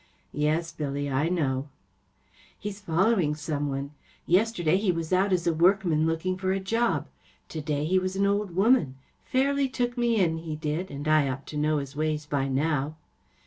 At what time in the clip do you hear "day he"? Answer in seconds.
7.63-7.99